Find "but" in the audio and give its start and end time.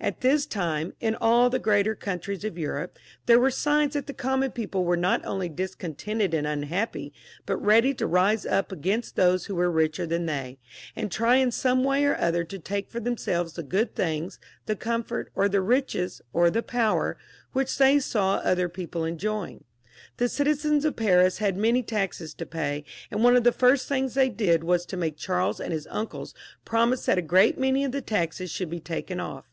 7.46-7.58